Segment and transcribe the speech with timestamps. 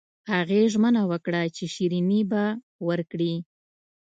[0.31, 2.43] هغې ژمنه وکړه چې شیریني به
[2.87, 3.33] ورکړي